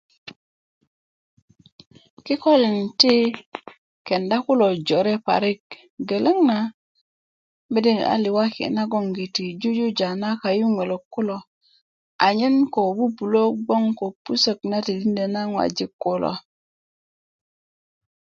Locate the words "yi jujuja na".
9.47-10.29, 14.71-15.41